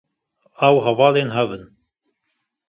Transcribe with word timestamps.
Ew 0.67 0.75
hevalên 0.85 1.29
hev 1.35 1.49
in 1.57 1.63